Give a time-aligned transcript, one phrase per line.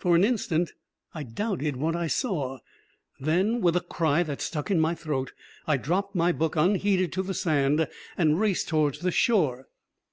[0.00, 0.72] For an instant
[1.14, 2.58] I doubted what I saw;
[3.20, 5.32] then, with a cry that stuck in my throat,
[5.64, 7.86] I dropped my book unheeded to the sand
[8.18, 9.68] and raced towards the shore.